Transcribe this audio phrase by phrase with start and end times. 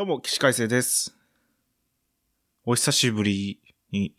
[0.00, 1.14] どうも、岸海生です。
[2.64, 3.60] お久しぶり
[3.90, 4.14] に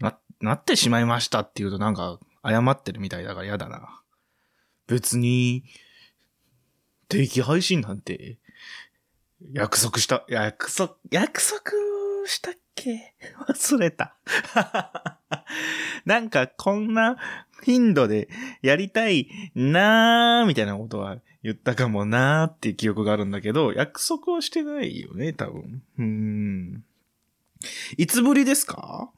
[0.00, 4.00] な、なってしまいましたって言うとなんか謝ってるみたいだから嫌だな。
[4.86, 5.64] 別に、
[7.10, 8.38] 定期配信なんて、
[9.52, 11.60] 約束した、約束、約束
[12.24, 13.14] したっけ？
[13.50, 14.16] 忘れた。
[16.06, 17.18] なんかこんな
[17.62, 18.30] 頻度で
[18.62, 25.80] やりたいなーみたいなことは言ったかもなーっていう記憶があるんだけど、約束はしてないよね、多分。
[25.96, 26.84] うーん。
[27.96, 29.12] いつぶりですか？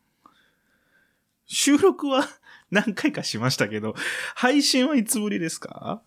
[1.47, 2.29] 収録は
[2.71, 3.95] 何回かしましたけど、
[4.35, 6.03] 配信はいつぶりですか？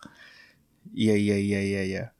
[0.94, 2.12] いやいやいやいやいや。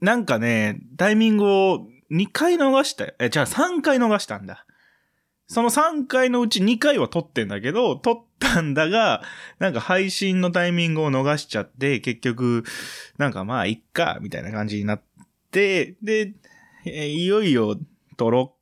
[0.00, 3.12] なんかね、タイミングを2回逃した。
[3.18, 4.66] え、じゃあ3回逃したんだ。
[5.48, 9.22] その3回のうち2回は撮ってんだけど、撮ったんだが、
[9.58, 12.64] なんか配信のタイミングを逃しちゃって、結局、
[13.16, 15.02] なんかまあ、いっか、みたいな感じになっ
[15.52, 16.34] て、で、
[16.84, 17.76] いよいよ、
[18.16, 18.56] 撮ろ、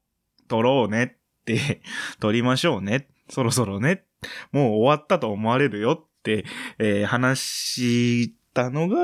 [0.48, 1.80] 撮ろうねって、
[2.20, 3.08] 撮りましょうね。
[3.30, 4.04] そろそろね。
[4.52, 6.44] もう終わったと思われるよって、
[6.78, 8.96] えー話したのが、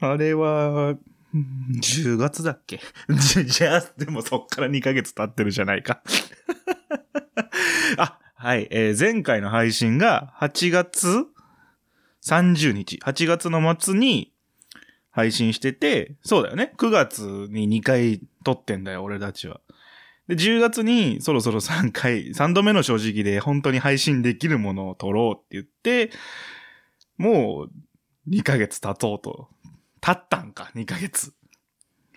[0.00, 0.96] あれは、
[1.34, 2.80] 10月だっけ？
[3.46, 6.02] じゃあ、でもそっから2ヶ月経ってるじゃないか。
[7.98, 8.68] あ、はい。
[8.70, 11.26] えー前回の配信が8月
[12.24, 14.32] 30日、8月の末に
[15.10, 16.72] 配信してて、そうだよね。
[16.76, 19.60] 9月に2回撮ってんだよ、俺たちは。
[20.28, 26.10] で、10月にそろそろ3回、3度目の正直で本当に配信できるものを撮ろうって言って、
[27.18, 27.70] もう
[28.30, 29.48] 2ヶ月経とうと。
[30.04, 31.32] 経ったんか、2ヶ月。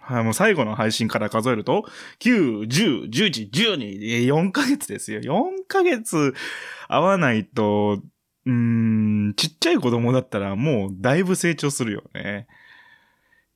[0.02, 1.86] はい、もう最後の配信から数えると、
[2.20, 5.22] 9、10、11、12、4ヶ月ですよ。
[5.22, 6.34] 4ヶ月
[6.90, 8.02] 会わないと、
[8.46, 12.48] うん、ちっちゃい子供だったらもうだいぶ成長するよね。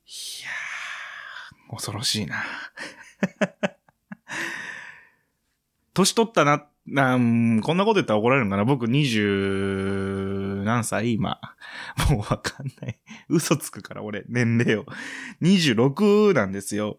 [0.06, 0.10] い
[0.44, 2.42] やー、恐ろしいな。
[5.94, 8.66] 年取ったな、なん、こんなこと言ったら怒られるのかな？
[8.66, 11.14] 僕20、何歳？
[11.14, 11.40] 今。
[12.10, 13.00] もうわかんない。
[13.30, 14.86] 嘘つくから俺、年齢を。
[15.42, 16.98] 26なんですよ。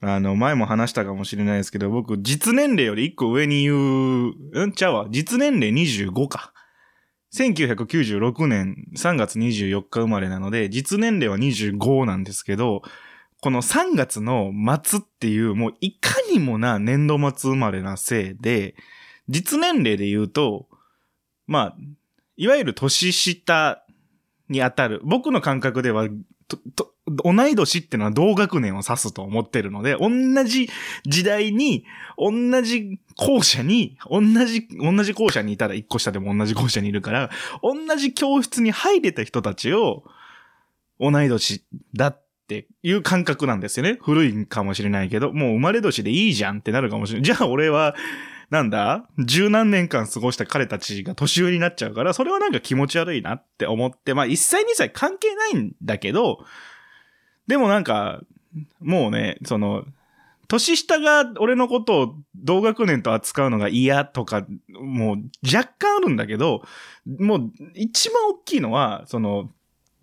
[0.00, 4.72] あの、前も話したかもしれないですけど、僕、実年齢より1個上に言う、ん？
[4.72, 5.06] ちゃうわ。
[5.10, 6.52] 実年齢25か。
[7.34, 12.82] 1996年3月24日生まれなので、実年齢は25なんですけど、
[13.40, 14.52] この3月の
[14.84, 18.74] 末っていう、もういかにもな年度末生まれなせいで、
[19.28, 20.68] 実年齢で言うと、
[21.46, 21.76] まあ、
[22.36, 23.84] いわゆる年下
[24.48, 25.00] に当たる。
[25.04, 26.08] 僕の感覚では、
[27.06, 30.10] 同い年ってのは同学年を指すと思ってるので、同
[30.44, 30.68] じ
[31.04, 31.84] 時代に、
[32.16, 37.30] 同じ校舎に、同じ、同じ校舎にいたら一個下でも同じ校舎にいるから、
[37.62, 40.04] 同じ教室に入れた人たちを、
[41.00, 43.98] 同い年だっていう感覚なんですよね。
[44.00, 47.24] 古いかもしれないけど、もう生まれ年でいいじゃんってなるかもしれない。
[47.24, 47.96] じゃあ俺は、
[48.52, 49.08] なんだ？
[49.18, 56.44] 十何年間過ごした彼たちが年上になっちゃうから、それはなんか気持ち悪いなって思って、まあ1歳2歳関係ないんだけど、
[57.46, 58.20] でもなんか、
[58.78, 59.86] もうね、その、
[60.48, 66.62] 年下が俺のことを同学年と扱うのが嫌とか、もう若干あるんだけど、
[67.06, 69.50] もう一番大きいのは、その、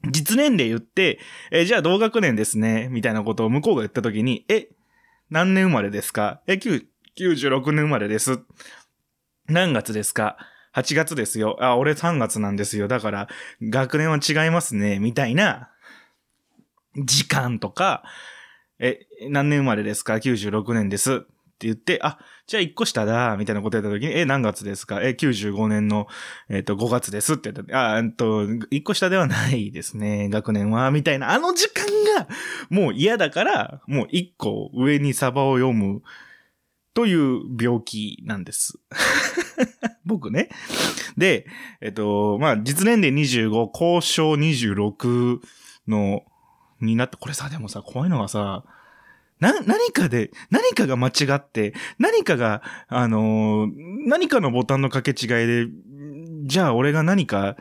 [0.10, 1.20] 実年齢言って、
[1.52, 4.70] え、じゃあ同学年ですね、みたいなことを向こうが言った時に、え、
[5.30, 6.42] 何年生まれですか？
[6.48, 6.88] え、9
[7.20, 8.40] 96年生まれです。
[9.48, 10.38] 何月ですか
[10.74, 11.58] ?8 月ですよ。
[11.60, 12.88] あ、俺3月なんですよ。
[12.88, 13.28] だから、
[13.62, 15.00] 学年は違いますね。
[15.00, 15.70] みたいな、
[16.96, 18.04] 時間とか、
[18.80, 21.16] え、何年生まれですか ?96 年です。
[21.16, 21.18] っ
[21.60, 25.02] て言って、あ、じゃあ1個下だ、みたいなこと言った時に、え、何月ですか？
[25.02, 26.08] え、95年の、
[26.48, 31.86] えっ、と、5月ですって言ったあ、えっと、1個下ではないですね、学年は、みたいな、あの時間
[32.18, 32.30] が、
[32.70, 36.02] もう嫌だから、もう1個上にサバを読む、
[37.00, 38.78] という病気なんです。
[40.04, 40.50] 僕ね。
[41.18, 41.46] で、
[41.80, 45.40] えっと、まあ、実年齢25、交渉26
[45.88, 46.24] の、
[46.82, 48.66] になって、これさ、でもさ、怖いのがさ、
[49.40, 53.72] な、何かで、何かが間違って、何かが、あのー
[54.06, 55.68] 何かのボタンの掛け違いで、
[56.44, 57.56] じゃあ俺が何か、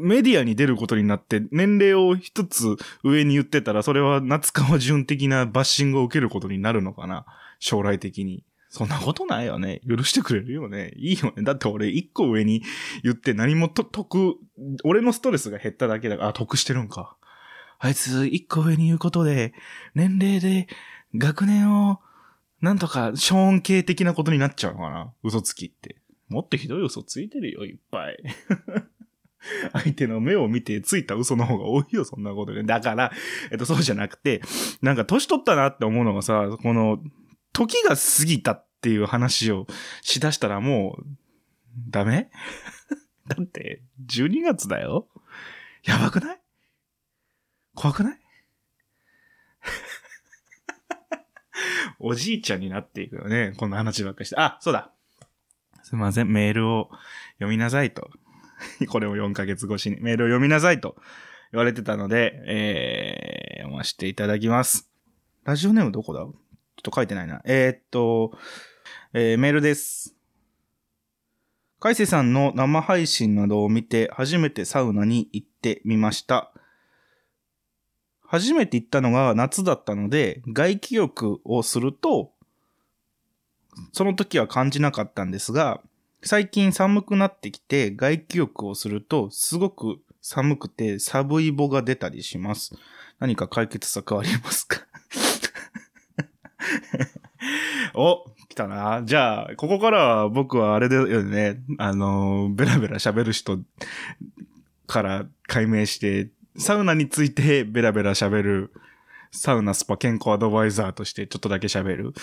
[0.00, 7.26] メディアに出ることになって、年齢を一つ上に言ってたら、それは夏川順的なバッシングを受けることになるのかな
[7.58, 8.44] 将来的に。
[8.70, 9.80] そんなことないよね。
[9.88, 10.92] 許してくれるよね。
[10.96, 11.42] いいよね。
[11.42, 12.62] だって俺一個上に
[13.02, 14.36] 言って何もと得、
[14.84, 17.16] 俺のストレスが減っただけだから、あ、得してるんか。
[17.78, 19.54] あいつ一個上に言うことで、
[19.94, 20.68] 年齢で
[21.16, 22.00] 学年を、
[22.60, 25.96] なんとか、ショーン系的なことになっちゃうのかな嘘つきって。
[26.28, 28.18] もっとひどい嘘ついてるよ、いっぱい。
[29.72, 32.64] 相手の目を見てついた嘘の方が多いよ、そんなことで。
[32.64, 33.12] だから、
[33.50, 34.42] えっと、そうじゃなくて、
[34.82, 36.98] なんか年取ったなって思うのがさ、この、
[37.52, 39.66] 時が過ぎたっていう話を
[40.02, 41.04] しだしたらもう、
[41.90, 42.30] ダメ？
[43.28, 45.08] だって、12月だよ
[45.84, 46.40] やばくない？
[47.74, 48.18] 怖くない？
[52.00, 53.54] おじいちゃんになっていくよね。
[53.56, 54.36] こんな話ばっかりして。
[54.36, 54.92] あ、そうだ。
[55.82, 56.32] すいません。
[56.32, 56.90] メールを
[57.38, 58.10] 読みなさいと。
[58.88, 60.96] これを4ヶ月越しにメールを読みなさいと
[61.52, 64.88] 言われてたので、えー、読ませていただきます。
[65.44, 66.24] ラジオネームどこだ？
[66.78, 67.42] ちょっと書いてないな。
[67.44, 68.38] えー、っと、
[69.12, 70.14] えー、メールです。
[71.80, 76.52] 海瀬さんの生配信などを見て初めてサウナに行ってみました。
[78.24, 82.32] 初めて行ったのが夏だったので、外気浴をすると、
[83.92, 85.80] その時は感じなかったんですが、
[86.22, 92.76] 最近寒くなってきて外気浴をすると、すごく寒くてサブイボが出たりします。
[93.18, 94.87] 何か解決策はありますか？
[97.94, 99.02] お、来たな。
[99.04, 101.60] じゃあ、ここからは僕はあれだよね。
[101.78, 103.60] あの、ベラベラ喋る人
[104.86, 108.72] から解明して、サウナについてベラベラ喋る、
[109.30, 112.14] サウナスパ健康アドバイザーとしてちょっとだけ喋る。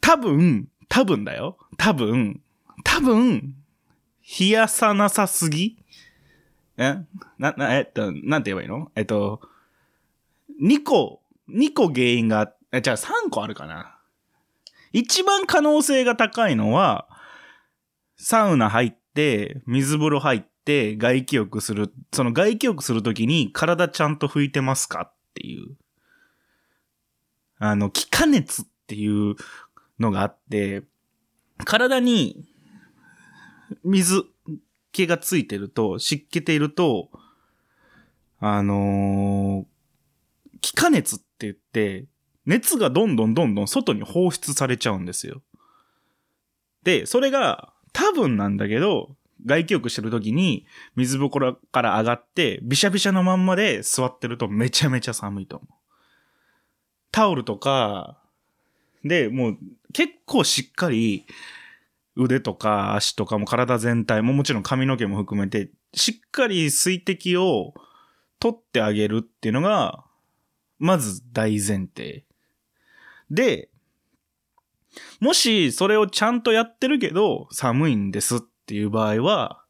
[0.00, 1.56] 多分、多分だよ。
[1.76, 2.40] 多分、
[2.84, 3.54] 多分、
[4.38, 5.76] 冷やさなさすぎ？
[6.76, 6.98] え？
[7.38, 8.92] な、な、えっと、なんて言えばいいの？
[8.94, 9.40] えっと、
[10.62, 13.96] 2個、2個原因があって、え、じゃあ3個あるかな。
[14.92, 17.08] 一番可能性が高いのは、
[18.16, 21.92] サウナ入って、水風呂入って、外気浴する。
[22.12, 25.76] その外気浴するときに体ちゃんと拭いてますかっていう。
[27.58, 29.36] あの、気化熱っていう
[29.98, 30.82] のがあって、
[31.64, 32.44] 体に
[33.84, 34.24] 水
[34.92, 37.10] 気がついてると、湿気ていると、
[38.38, 42.06] あのー、気化熱って言って、
[42.50, 45.40] 熱がどんどんどんどん外に放出されちゃうんですよ。
[46.82, 49.14] で、それが多分なんだけど、
[49.46, 50.66] 外気浴してる時に
[50.96, 55.74] 水袋から上がってびしゃびしゃのまんまで座ってるとめちゃめちゃ寒いと思う。
[57.12, 58.18] タオルとか
[59.04, 59.58] でもう
[59.92, 61.24] 結構しっかり
[62.16, 67.72] 腕とか足とかも体全体ももちろん髪の毛も含めてしっかり水滴を
[68.40, 70.04] 取ってあげるっていうのが
[70.78, 72.24] まず大前提。
[73.30, 73.68] で、
[75.20, 79.62] もしそれをちゃんとやってるけど寒いんですっていう場合は、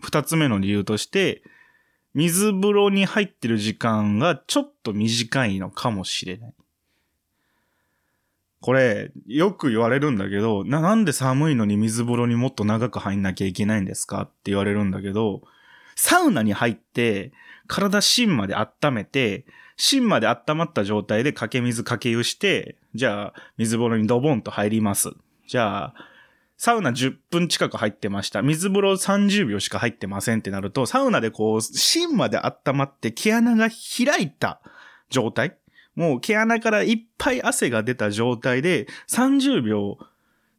[0.00, 1.42] 二つ目の理由として、
[2.14, 6.54] 水風呂に入ってる時間がちょっと短いのかもしれない。
[8.60, 15.42] これ、よく言われるんだけど、な、なんで寒いのに水風呂にもっと長く入んなきゃいけないんですかって言われるんだけど、
[15.94, 17.32] サウナに入って、
[17.68, 19.46] 体芯まで温めて、
[19.78, 25.12] 芯まで温まった状態でかけ水かけ湯して、じゃあ、水風呂にドボンと入ります。
[25.46, 25.94] じゃあ、
[26.58, 28.42] サウナ10分近く入ってました。
[28.42, 34.60] 水風呂30秒しか入ってませんってなると、サウナでこう、芯まで温まって毛穴が開いた
[35.08, 35.56] 状態
[35.98, 39.98] もう毛穴からいっぱい汗が出た状態で30秒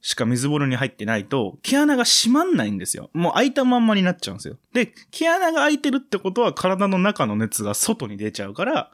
[0.01, 3.09] しか水風呂に入ってないと、毛穴が閉まんないんですよ。
[3.13, 4.57] もう開いたまんまになっちゃうんですよ。
[4.73, 8.91] で、毛穴が開いてるってことは体の中の熱が外に出ちゃうから、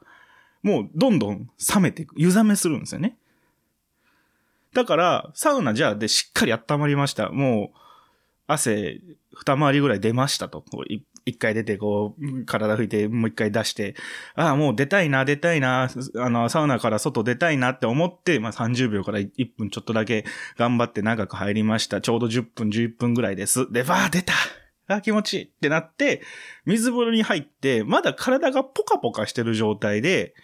[0.66, 2.16] もうどんどん冷めていく。
[2.18, 3.16] 湯冷めするんですよね。
[4.74, 7.30] だから、サウナじゃあでしっかり温まりました。
[7.30, 7.78] もう、
[8.48, 9.00] 汗、
[9.32, 10.66] 二回りぐらい出ましたと。
[11.24, 13.94] 一回出て、こう、体拭いて、もう一回出して、
[14.34, 20.26] ああ、もう出たいな、出たいな、あの、サウナから外出たいなって思って、まあ30秒から1分ちょっとだけ
[20.58, 22.02] 頑張って長く入りました。
[22.02, 23.72] ちょうど10分、11分ぐらいです。
[23.72, 24.34] で、わあ、出た
[24.88, 26.22] あ気持ちいいってなって、
[26.66, 30.36] 水風呂に入って、まだ体がポカポカしてる状態で、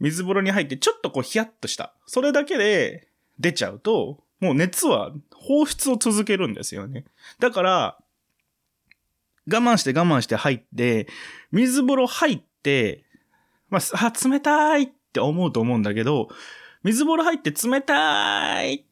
[0.00, 1.94] 水風呂に入ってちょっとこうヒヤッとした。
[2.06, 7.04] それだけで出ちゃうと、もう熱は放出を続けるんですよね。
[7.38, 7.98] だから、
[9.50, 11.08] 我慢して我慢して入って、
[11.50, 13.04] 水風呂入って、
[13.70, 16.28] まあ、冷たいって思うと思うんだけど、
[16.82, 18.84] 水風呂入って冷たいっ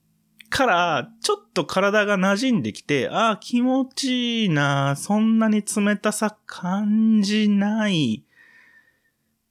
[0.57, 8.25] から、ちょっと体が馴染んできて、ああ、気持ちいいな、そんなに冷たさ感じない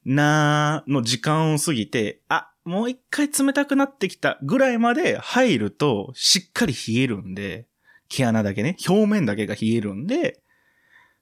[0.03, 7.67] なの時間を過ぎて、あ、もう一回冷たくなってきたぐらいまで入ると、しっかり冷えるんで、
[8.09, 10.41] 毛穴だけね、表面だけが冷えるんで、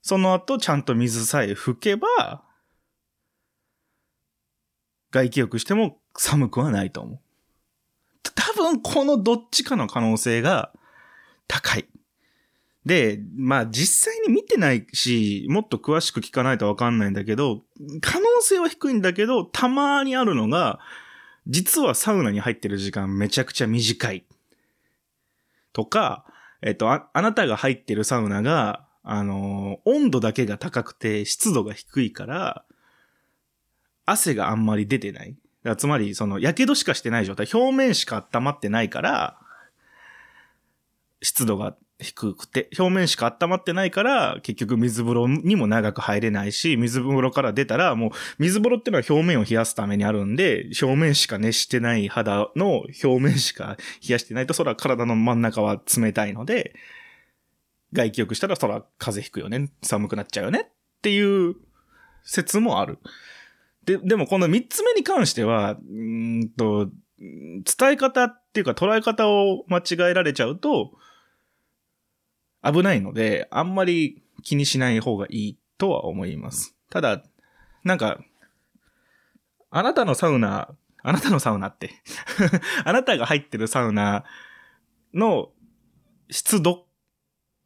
[0.02, 2.46] その後ちゃんと水さえ拭けば、
[5.12, 7.23] 外気浴しても寒くはないと思う。
[8.32, 10.72] 多分このどっちかの可能性が
[11.48, 11.88] 高い。
[12.86, 17.62] で、まあ実際に見てないし、もっと詳しく聞かないとわかんないんだけど、
[18.02, 20.80] 可能性は低いんだけど、たまにあるのが、
[21.48, 24.26] 実はサウナに入ってる時間めちゃくちゃ短い。
[25.72, 26.26] とか、
[26.62, 32.64] えっと、あ、あなたが入ってるサウナが、あのー、温度だけが高くて湿度が低いから、
[34.06, 35.36] 汗があんまり出てない。
[35.78, 39.40] つまり、その、火傷しかしてない状態、表面しか温まってないから、
[41.22, 56.76] 湿度が低くて、表面しか温まってないから、結局水風呂にも長く入れないし、水風呂から出たら、もう、水風呂ってのは表面を冷やすためにあるんで、表面しか熱してない肌の表面しか冷やしてないと、そら体の真ん中は冷たいので、
[57.94, 61.56] 外気浴したらそら風邪ひくよね、寒くなっちゃうよねっていう
[62.24, 63.00] 説もある。
[63.86, 70.92] で、でもこの三つ目に関しては、うんと、伝え方っていうか捉え方を間違えられちゃうと、
[72.64, 76.76] 危ないので、あんまり気にしない方がいいとは思います。
[76.90, 77.24] ただ、
[77.84, 78.20] なんか、
[79.70, 80.70] あなたのサウナ、
[81.02, 81.92] あなたのサウナって
[82.86, 84.24] あなたが入ってるサウナ
[85.14, 85.52] の
[86.30, 86.88] 湿度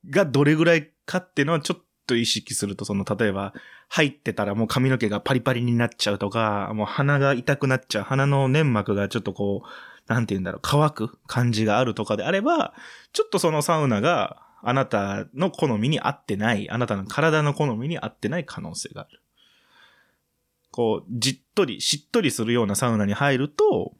[0.09, 3.53] がどれぐらいかっていうのはちょっとと意識すると、その、例えば、
[3.89, 12.73] 入ってたらもう髪の毛がパリパリになっちゃうとか、もう鼻が痛くなっちゃう、鼻の粘膜がちょっとこう、なんて言うんだろう、乾く感じがあるとかであれば、
[13.13, 19.21] ちょっとそのサウナがあなたの好みに合ってない、あなたの体の好みに合ってない可能性がある。
[20.71, 23.93] こう、じっとり、しっとりするようなサウナに入ると、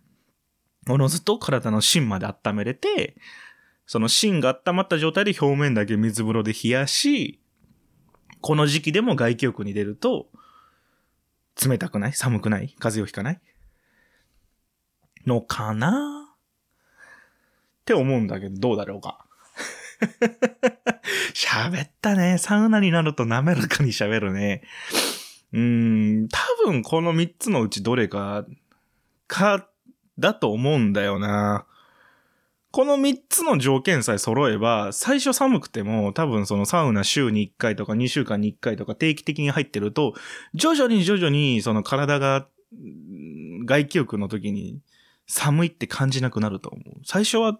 [0.89, 3.17] おのずと体の芯まで温めれて、
[3.85, 7.39] その芯が温まった状態で表面だけ水風呂で冷やし、
[8.41, 10.27] この時期でも外気浴に出ると、
[11.65, 12.13] 冷たくない？
[12.13, 12.75] 寒くない？
[12.79, 13.41] 風邪をひかない？
[15.25, 16.36] のかな？
[17.82, 19.25] って思うんだけど、どうだろうか。
[21.34, 22.38] 喋ったね。
[22.38, 24.62] サウナになると滑らかに喋るね。
[25.53, 28.46] うーん、多分この3つのうちどれか、
[29.27, 29.67] か、
[30.20, 31.65] だと思うんだよな。
[32.77, 40.13] この3つの条件さえ揃えば、最初寒くても多分そのサウナ週に1回とか2週間に1回とか定期的に入ってると、
[40.53, 42.46] 徐々に徐々にその体が
[43.65, 44.79] 外気浴の時に
[45.25, 47.01] 寒いって感じなくなると思う。
[47.03, 47.60] 最初は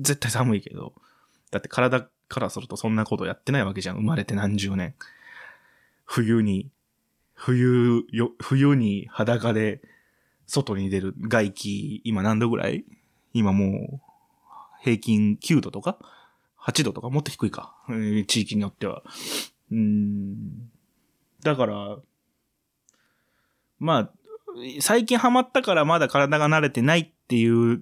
[0.00, 0.94] 絶対寒いけど、
[1.50, 3.96] だって体からするとそんなことやってないわけじゃん。
[3.96, 4.94] 生まれて何十年。
[6.06, 6.70] 冬に、
[7.34, 9.82] 冬よ、冬に裸で
[10.46, 12.86] 外に出る外気、今何度ぐらい？
[13.34, 14.00] 今もう、
[14.84, 15.98] 平均9度とか
[16.62, 17.08] ?8 度とか？
[17.08, 17.74] もっと低いか。
[17.88, 19.02] えー、地域によっては。
[19.72, 20.68] うん。
[21.42, 21.96] だから、
[23.78, 24.10] まあ、
[24.80, 27.80] 最近ハマったからまだ体が慣れてないっていう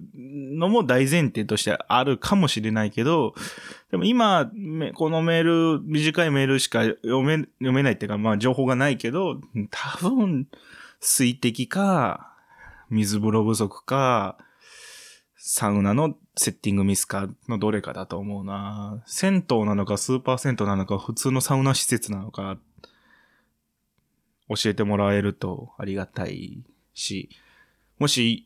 [0.57, 3.35] のも大前提としてあるかもしれないけど、
[3.91, 4.49] でも今、
[4.95, 10.47] このメール、短いメールしか読め、読めないっていうか、まあ情報がないけど、多分、
[10.99, 12.33] 水滴か、
[12.89, 14.37] 水風呂不足か、
[15.45, 19.03] サウナのセッティングミスかのどれかだと思うな。
[19.05, 22.57] 銭湯なのかスーパー銭湯なのか普通のサウナ施設なのか
[24.47, 27.29] 教えてもらえるとありがたいし、
[27.99, 28.45] もし、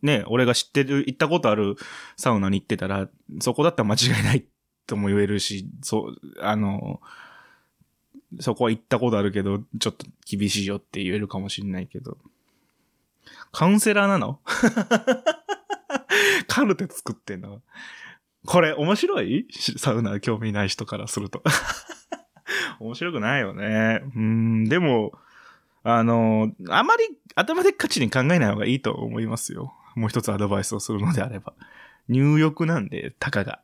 [0.00, 1.76] ね、俺が知ってる、行ったことある
[2.16, 3.06] サウナに行ってたら、
[3.42, 4.46] そこだったら間違いない
[4.86, 7.02] とも言えるし、そう、あの、
[8.40, 12.16] そこは行ったことあるけど、ちょっと厳しいよって言えるかもしんないけど。
[13.52, 14.40] カウンセラーなの？
[16.48, 17.62] カルテ作ってんの？
[18.46, 19.46] これ面白い？
[19.76, 21.42] サウナ興味ない人からすると
[22.80, 24.02] 面白くないよね。
[24.16, 25.12] うん、でも、
[25.84, 29.74] あの、あまり頭でっかちに考えない方がいいと思いますよ。
[29.94, 31.54] もう一つアドバイスをするのであれば。
[32.08, 33.60] 入浴なんで、たかが。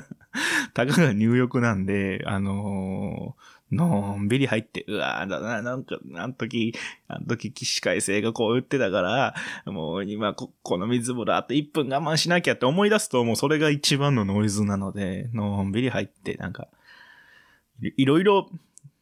[0.74, 6.74] たかが入浴なんで、あのー、のんびり入って、うわーだな、なんか、あの時、
[7.06, 9.34] あの時、起死回生がこう言ってたから、
[9.66, 16.68] もう今こ、この水風呂あと1分我慢しなきゃって思い出すと、もうそれが一番のノイズなので、のんびり入って、なんか、
[17.80, 18.48] いろいろ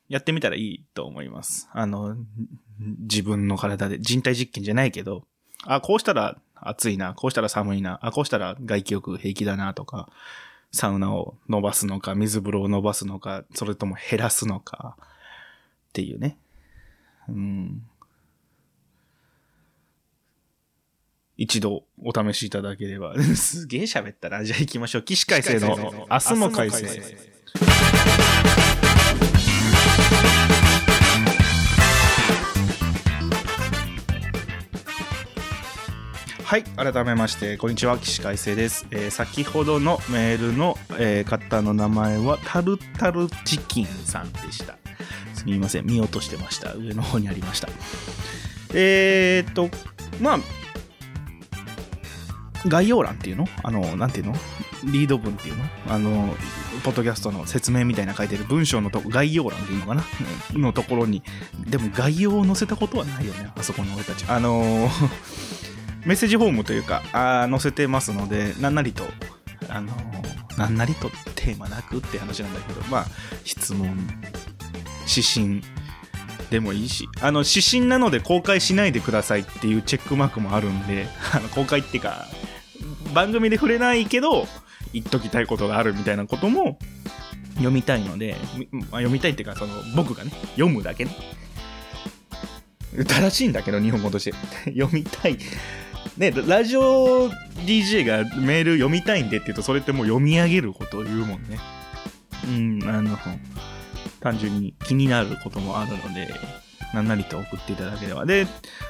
[0.08, 1.68] やってみたらいいと思います。
[1.72, 2.16] あの、
[2.78, 5.24] 自分の体で人体実験じゃないけど、
[5.64, 10.08] あ、こうしたら暑いな、こうしたら寒いな、あ、こうしたら外気浴平気だなとか、
[10.76, 15.02] サウナを伸ばすのか、水風呂を伸ばすのか、それとも減らすのか、っ
[15.92, 16.38] ていうね。
[17.28, 17.82] うん。
[21.36, 23.14] 一度お試しいただければ。
[23.36, 24.44] すげえ喋ったな。
[24.44, 25.02] じゃあ行きましょう。
[25.02, 26.86] 起死回生の明日も回生。
[36.46, 38.86] はい、改めまして、こんにちは、岸海生です。
[38.92, 44.76] えー先ほどのメールの、えー方の名前は、タルタルチキンさんでした。
[45.34, 46.72] すみません、見落としてました。
[46.74, 47.68] 上の方にありました。
[48.74, 49.68] えーっと、
[50.20, 50.38] まあ、
[52.68, 53.48] 概要欄っていうの？
[53.64, 54.34] あの、なんていうの？
[54.84, 55.64] リード文っていうの？
[55.88, 56.32] あの、
[56.84, 60.04] ポッドキャストの説明みたいな書いてる文章のと、概要欄でいいのかな？
[60.52, 61.24] のところに、
[61.68, 64.24] でも概要を載せたことはないよね、あそこの俺たち。
[64.28, 65.65] あのー
[66.06, 69.04] メッセージフォームというか、あー載せてますので、なんなりと、
[69.68, 73.06] あのーなんなりとテーマなくって話なんだけど、まあ、
[73.44, 73.94] 質問、
[75.06, 75.62] 指針
[76.50, 82.26] でもいいし、あの、指針なので公開しないでくださいっていうチェックマークもあるんで、あ の公開っていうか、
[83.12, 84.48] 番組で触れないけど、
[84.92, 86.78] 言っときたいことがあるみたいなことも
[87.56, 88.36] 読みたいので、
[88.70, 91.10] まあ、読みたいっていうか、その、僕がね、読むだけね。
[93.06, 94.32] 正しいんだけど、日本語として。
[94.72, 95.38] 読みたい。
[96.16, 97.28] ね、ラジオ
[97.66, 101.58] DJ がメール読みたいんでって言うと、それってもう読み上げることを言うもんね。
[102.46, 103.18] うん、あの、
[104.20, 106.28] 単純に気になることもあるので、
[106.94, 108.24] なんなりと送っていただければ。
[108.24, 108.46] で、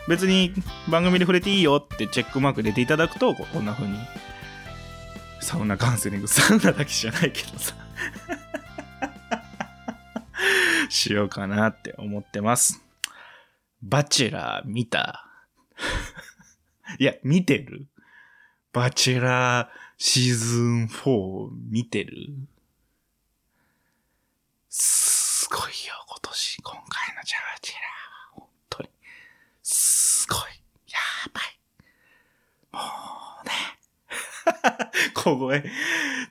[0.08, 0.52] 別に
[0.88, 3.98] 番組で触れていいよってチェックマーク入れていただくと、こんな風に、
[5.40, 7.74] サウナカウンセリング、サウナだけじゃないけどさ、
[10.88, 12.84] しようかなって思ってます。
[13.82, 15.26] バチェラー見た
[16.98, 17.86] いや、見てる？
[18.72, 22.34] バチェラーシーズン4見てる？
[24.68, 28.40] すごいよ、今年、今回のジャージェラー。
[28.40, 28.88] 本当に。
[29.62, 30.38] すごい。
[30.88, 30.98] や
[31.32, 31.58] ばい。
[32.72, 32.80] も
[33.42, 33.52] うね。
[35.14, 35.64] 小声。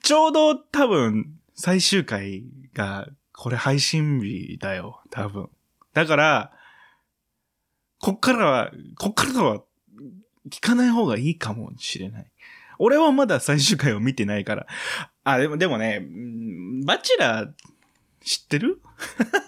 [0.04, 2.44] ちょうど多分、最終回
[2.74, 5.50] が、これ配信日だよ、多分。
[5.94, 6.52] だから、
[8.00, 9.64] こっからは、こっからは、
[10.50, 12.32] 聞かない方がいいかもしれない。
[12.78, 14.68] 俺はまだ最終回を見てないから。
[15.24, 16.06] あ、でも、でもね、
[16.86, 17.52] バチェラー、
[18.24, 18.82] 知ってる？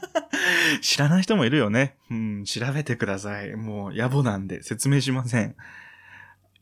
[0.81, 1.97] 知らない人もいるよね。
[2.09, 3.55] うん、調べてください。
[3.55, 5.55] もう野暮なんで説明しません。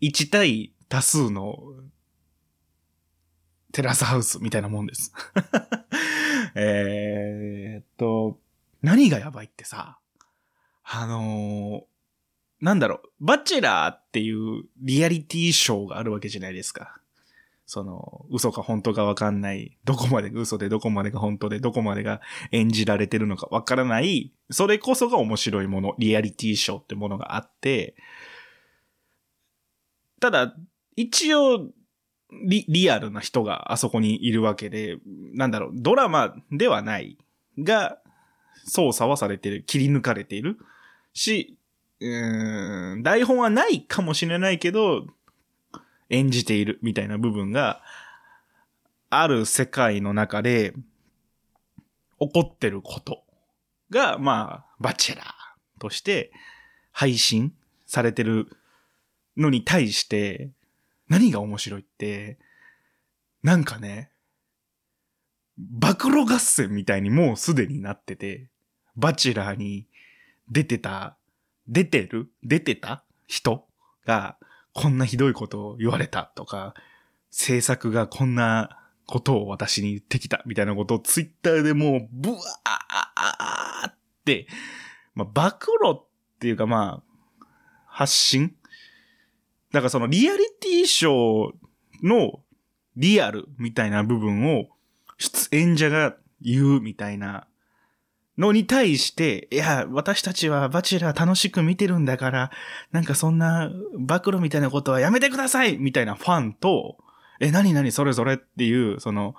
[0.02, 1.58] 1対多数の
[3.72, 5.14] テラスハウスみたいなもんです。
[6.56, 8.40] えっと、
[8.82, 10.00] 何がやばいってさ、
[10.84, 11.86] あの
[12.62, 17.00] なんだろう、バチェラーっていうリアリティショーがあるわけじゃないですか。
[17.68, 27.96] その、嘘か本当かわかんない、どこまで嘘でどこまでが本当でどこまでが演じられてるのかわからない、それこそが面白いもの、リアリティショーってものがあって、
[30.20, 30.56] ただ、
[30.96, 31.72] 一応、
[32.48, 34.98] リ、リアルな人があそこにいるわけで、
[35.34, 37.18] なんだろう、ドラマではない
[37.60, 38.00] が、
[38.68, 40.58] 操作はされてる、切り抜かれている
[41.14, 41.58] し、
[42.08, 45.08] うん、台本はないかもしれないけど、
[46.10, 47.82] 演じているみたいな部分が
[49.10, 50.74] ある世界の中で
[52.20, 53.24] 起こってること
[53.90, 55.28] が、まあ、バチェラー
[55.80, 56.32] として
[56.92, 57.54] 配信
[57.86, 58.48] されてる
[59.36, 60.52] のに対して
[61.10, 62.38] 何が面白いって、
[63.44, 64.12] なんかね、
[65.58, 68.50] 暴露合戦みたいにもうすでになってて、
[68.96, 69.88] バチェラーに
[70.50, 71.18] 出てた、
[71.68, 72.32] 出てる？
[72.44, 73.04] 出てた？
[73.28, 73.68] 人？
[74.06, 74.38] が、
[74.74, 76.74] こんなひどいことを言われたとか、
[77.32, 83.94] 制作がこんなことを私に言ってきたみたいなことをツイッターでもう、ブワーっ
[84.26, 84.48] て、
[85.14, 85.52] まあ、暴
[85.82, 86.06] 露っ
[86.40, 87.46] ていうかまあ、
[87.88, 88.56] 発信？
[89.72, 92.40] だからそのリアリティショーの
[92.96, 94.68] リアルみたいな部分を
[95.18, 97.48] 出演者が言うみたいな
[98.38, 102.52] のに対して、いや、私たちはバチェラー楽しく見てるんだから、
[102.92, 106.98] なんかそんな暴露みたいなことはやめてくださいみたいなファンと、
[107.40, 107.92] え、何何？
[107.92, 109.36] それぞれっていう、その、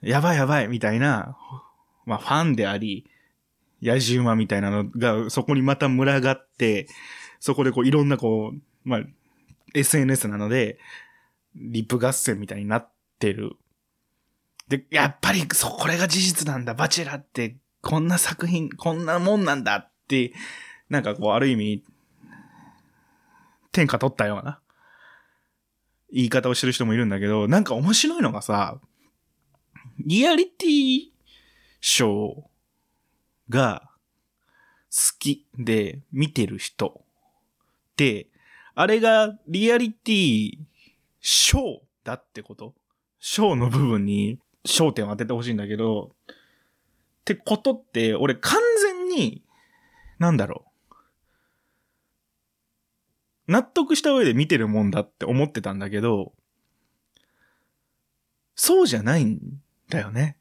[0.00, 1.36] やばいやばいみたいな、
[2.06, 3.06] まあファンであり、
[3.82, 6.88] 野じ馬みたいなのがそこにまた群がって、
[7.40, 9.00] そこでこういろんなこう、まあ、
[9.74, 10.78] SNS なので、
[11.54, 13.52] リップ合戦みたいになってる。
[14.68, 16.74] で、やっぱり、そう、これが事実なんだ。
[16.74, 20.32] バチェラって、こんな作品、こんなもんなんだって、
[20.88, 21.84] なんかこう、ある意味、
[23.72, 24.60] 天下取ったような、
[26.12, 28.80] 言い方をしてる人もいるんだけど、なんか面白いのがさ、
[29.98, 31.00] リアリティ
[31.80, 32.42] ショー
[33.48, 33.90] が
[34.90, 37.04] 好きで見てる人
[37.92, 38.28] って、
[38.74, 40.58] あれがリアリティ
[41.20, 42.74] ショーだってこと？
[43.20, 46.12] ショーの部分に焦点を当ててほしいんだけど、
[47.32, 49.42] ってことって、俺完全に、
[50.18, 50.64] なんだろ
[53.46, 53.52] う。
[53.52, 56.32] 納得した上で見てるもんだって思ってたんだけど、
[58.54, 59.38] そうじゃないん
[59.90, 60.38] だよね。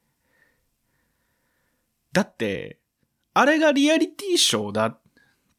[2.13, 2.80] だって、
[3.34, 5.00] あれがリアリティショーだっ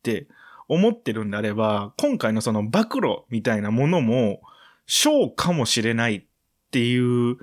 [0.03, 0.29] て
[0.67, 4.41] 思ってるんであれば、今回のその暴露みたいなものも、
[4.87, 6.25] ショーかもしれないっ
[6.71, 7.37] ていう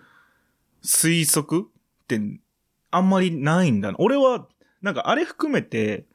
[0.83, 2.19] 推測って
[2.95, 3.95] あんまりないんだな。
[3.99, 4.47] 俺は、
[4.81, 6.05] なんかあれ含めて、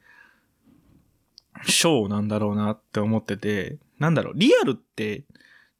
[1.65, 5.25] ショーなんだろうなって思ってて、なんだろう、リアルって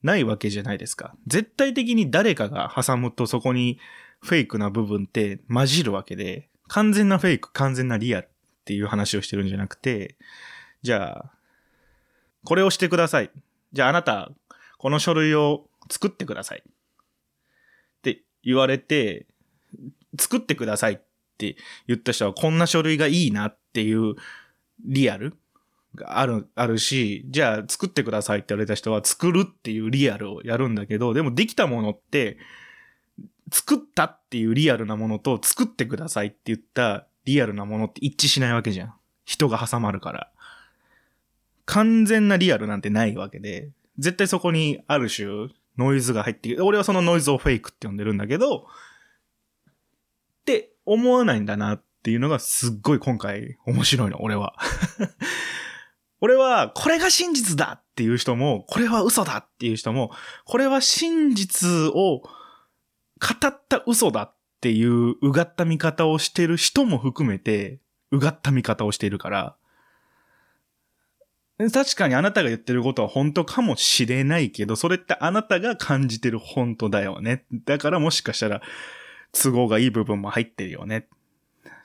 [0.03, 1.15] ないわけじゃないですか。
[1.25, 3.79] 絶対的に誰かが挟むとそこに
[4.21, 8.29] フェイクな部分って混じるわけで、完全なフェイク、完全なリアルっ
[8.65, 10.17] ていう話をしてるんじゃなくて、
[10.83, 11.31] じゃあ、
[12.43, 13.31] これをしてください。
[13.73, 14.31] じゃああなた、
[14.77, 16.63] この書類を作ってください。
[16.67, 16.71] っ
[18.03, 19.25] て言われて、
[20.19, 20.97] 作ってくださいっ
[21.37, 21.55] て
[21.87, 24.15] 言った人はこんな書類がいいなっていう
[24.85, 25.35] リアル
[25.95, 32.37] がある、あるし、じゃあ作ってくださいって言われた人は作るっていうリアルをやるんだけど、でもできたものって、
[33.51, 38.93] 作ったっていうリアルなものと作ってくださいって言ったリアルなものって一致しないわけじゃん。
[39.25, 40.31] 人が挟まるから。
[41.65, 48.67] 完全なリアルなんてないわけで、絶対そこにある種ノイズが入ってきて、俺はそのノイズをフェイクって呼んでるんだけど、
[50.41, 54.55] って思わないんだなっていうのがすっごい今回面白いの、俺は。
[56.19, 60.11] 俺は、これが真実だっていう人も、これは嘘だっていう人も、
[60.45, 62.27] これは真実を語
[63.47, 67.79] った嘘だっていううがった見方をしてる人も含めて、
[68.11, 69.55] うがった見方をしているから、
[71.69, 77.45] 確かにあなたが言ってることは本当かもしれないけど、それってあなたが感じてる本当だよね。
[77.65, 78.61] だからもしかしたら
[79.33, 81.07] 都合がいい部分も入ってるよね。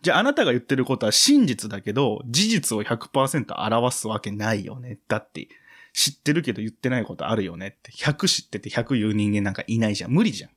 [0.03, 4.99] じゃああなたが言ってることは真実だけど、事実を100%表すわけないよね。
[5.09, 5.49] だって、
[5.93, 7.91] 知ってるけど言ってないことあるよねって。
[7.93, 10.11] 100知ってて100言う人間なんかいないじゃん。
[10.11, 10.51] 無理じゃん。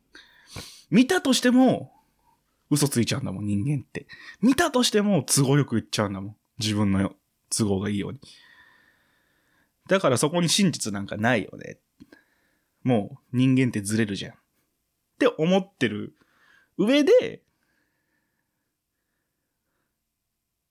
[0.89, 1.93] 見たとしても、
[2.69, 4.07] 嘘ついちゃうんだもん、人間って。
[4.41, 6.35] 見たとしても都合よく言っちゃうんだもん。
[6.59, 7.13] 自分の
[7.49, 8.19] 都合がいいように。
[9.87, 11.77] だからそこに真実なんかないよね。
[12.83, 14.33] もう人間ってずれるじゃん。
[14.33, 14.35] っ
[15.19, 16.15] て思ってる
[16.79, 17.41] 上で、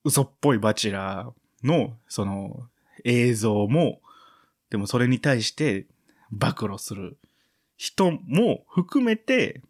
[0.04, 2.66] 嘘っぽいバチェラーのその
[3.04, 4.00] 映像も、
[4.70, 5.86] でもそれに対して
[6.30, 7.18] 暴露する
[7.76, 9.60] 人も含めて、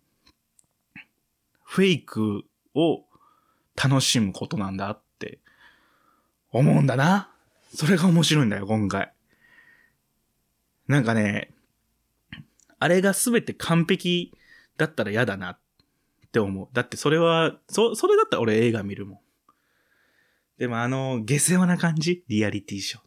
[1.65, 3.05] フェイクを
[3.75, 5.41] 楽しむことなんだって
[6.53, 7.31] 思うんだな。
[7.75, 9.13] それが面白いんだよ、今回。
[10.87, 11.51] なんかね、
[12.79, 14.33] あれが全て完璧
[14.77, 15.59] だったら嫌だなっ
[16.29, 16.69] って思う。
[16.73, 19.19] だってそれは、そ、それだったら俺映画見るもん。
[20.59, 22.25] でもあの、下世話な感じ？
[22.29, 23.03] リアリティショー。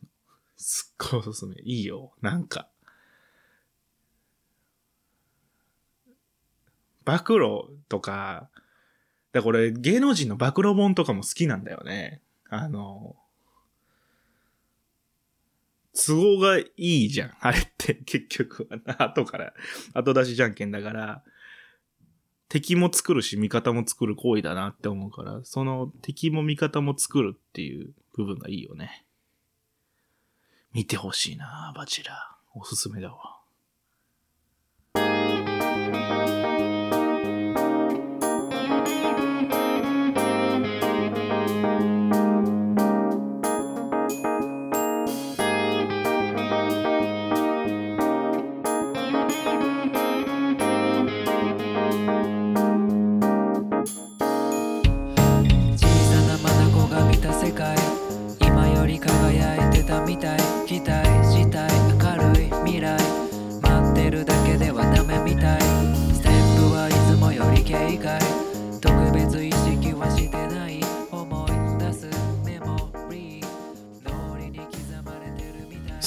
[0.58, 1.56] すっごいおすすめ。
[1.64, 2.14] いいよ。
[2.22, 2.68] なんか。
[7.04, 8.50] 暴露とか、
[9.32, 12.22] だこれ芸能人の暴露本とかも好きなんだよね。
[12.50, 13.16] あの、
[15.94, 17.34] 都合がいいじゃん。
[17.40, 19.04] あれって結局はな。
[19.04, 19.54] 後から、
[19.94, 21.24] 後出しじゃんけんだから、
[22.52, 29.06] 敵も作るし味方も作る行為だなって思うから、その敵も味方も作るっていう部分がいいよね。
[30.74, 32.36] 見てほしいなバチラ。
[32.54, 33.41] おすすめだわ。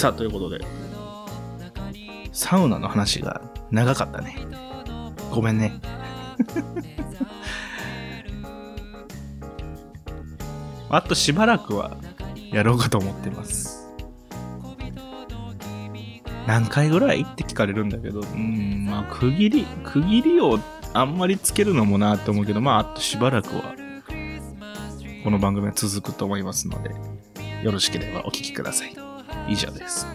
[0.04, 0.60] さあ、ということで、
[2.30, 3.40] サウナの話が
[3.70, 4.36] 長かったね。
[5.30, 5.80] ごめんね。
[10.90, 11.96] あとしばらくは
[12.52, 13.88] やろうかと思ってます。
[16.46, 20.60] 何回ぐらいって聞かれるんだけど、うーん、まあ、区切り、区切りを
[20.92, 23.74] あんまりつけるのもなって思うけど、まあ、あとしばらくは、
[25.24, 26.90] この番組は続くと思いますので、
[27.62, 29.03] よろしければお聞きください。
[29.48, 30.06] 以上です。